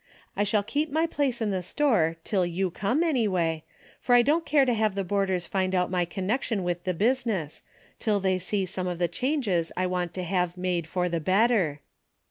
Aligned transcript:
I 0.35 0.43
shall 0.43 0.63
keep 0.63 0.91
my 0.91 1.05
place 1.05 1.41
in 1.41 1.51
the 1.51 1.61
store 1.61 2.15
till 2.23 2.43
you 2.43 2.71
come 2.71 3.03
any 3.03 3.27
way, 3.27 3.63
for 3.99 4.15
I 4.15 4.23
don't 4.23 4.47
care 4.47 4.65
to 4.65 4.73
have 4.73 4.95
the 4.95 5.03
boarders 5.03 5.45
find 5.45 5.75
out 5.75 5.91
my 5.91 6.05
connection 6.05 6.63
with 6.63 6.85
the 6.85 6.95
business, 6.95 7.61
till 7.99 8.19
they 8.19 8.39
see 8.39 8.65
some 8.65 8.87
of 8.87 8.97
the 8.97 9.07
changes 9.07 9.71
I 9.77 9.85
want 9.85 10.15
to 10.15 10.23
have 10.23 10.57
made 10.57 10.85
DAILY 10.85 10.85
BATE." 10.85 10.87
109 10.87 10.91
for 10.91 11.09
the 11.09 11.19
better. 11.23 11.79